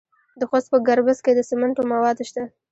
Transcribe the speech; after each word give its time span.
د 0.39 0.41
خوست 0.49 0.67
په 0.71 0.77
ګربز 0.87 1.17
کې 1.25 1.31
د 1.35 1.39
سمنټو 1.49 1.83
مواد 1.91 2.17
شته. 2.29 2.43